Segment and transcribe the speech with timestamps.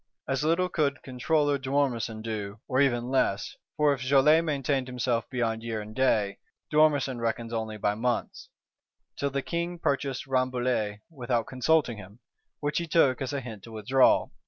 [0.27, 5.61] As little could Controller d'Ormesson do, or even less; for if Joly maintained himself beyond
[5.61, 6.39] year and day,
[6.71, 8.49] d'Ormesson reckons only by months:
[9.15, 12.17] till "the King purchased Rambouillet without consulting him,"
[12.61, 14.29] which he took as a hint to withdraw.